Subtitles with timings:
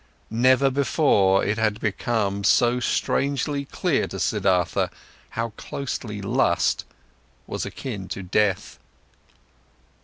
[0.33, 4.89] Never before, it had become so strangely clear to Siddhartha,
[5.37, 6.85] how closely lust
[7.45, 8.79] was akin to death.